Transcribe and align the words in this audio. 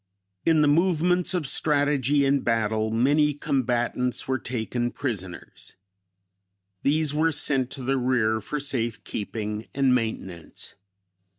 In 0.47 0.61
the 0.61 0.67
movements 0.67 1.35
of 1.35 1.45
strategy 1.45 2.25
and 2.25 2.43
battle, 2.43 2.89
many 2.89 3.35
combatants 3.35 4.27
were 4.27 4.39
taken 4.39 4.89
prisoners; 4.89 5.75
these 6.81 7.13
were 7.13 7.31
sent 7.31 7.69
to 7.73 7.83
the 7.83 7.99
rear 7.99 8.41
for 8.41 8.59
safe 8.59 9.03
keeping 9.03 9.67
and 9.75 9.93
maintenance. 9.93 10.73